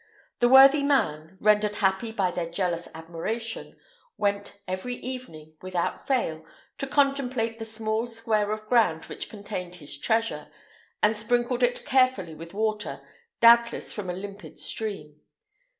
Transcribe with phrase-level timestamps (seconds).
[0.39, 3.77] The worthy man, rendered happy by their jealous admiration,
[4.17, 6.43] went every evening, without fail,
[6.79, 10.47] to contemplate the small square of ground which contained his treasure,
[11.03, 13.01] and sprinkled it carefully with water,
[13.41, 15.21] doubtless from a limpid stream.